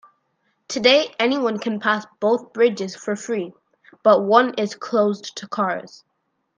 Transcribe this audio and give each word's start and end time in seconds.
Today, 0.67 1.13
anyone 1.19 1.59
can 1.59 1.79
pass 1.79 2.07
both 2.19 2.53
bridges 2.53 2.95
for 2.95 3.15
free, 3.15 3.53
but 4.01 4.23
one 4.23 4.55
is 4.55 4.73
closed 4.73 5.35
to 5.37 5.47
cars. 5.47 6.03